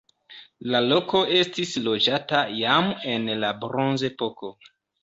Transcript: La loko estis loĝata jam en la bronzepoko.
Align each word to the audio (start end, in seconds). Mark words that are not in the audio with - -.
La 0.75 0.79
loko 0.85 1.21
estis 1.41 1.75
loĝata 1.89 2.43
jam 2.63 2.91
en 3.15 3.35
la 3.45 3.57
bronzepoko. 3.63 4.57